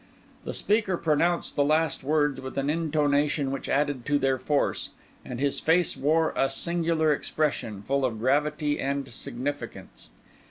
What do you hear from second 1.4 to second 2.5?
the last words